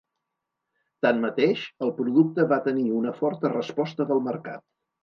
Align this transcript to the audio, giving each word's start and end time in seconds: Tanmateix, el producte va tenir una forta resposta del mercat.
Tanmateix, 1.07 1.67
el 1.89 1.93
producte 2.01 2.49
va 2.55 2.61
tenir 2.71 2.89
una 3.03 3.17
forta 3.21 3.57
resposta 3.57 4.13
del 4.15 4.29
mercat. 4.33 4.69